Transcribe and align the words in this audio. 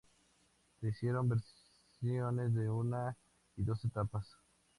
Se 0.79 0.87
hicieron 0.87 1.29
versiones 1.29 2.55
de 2.55 2.67
una 2.67 3.15
y 3.55 3.61
dos 3.63 3.85
etapas. 3.85 4.35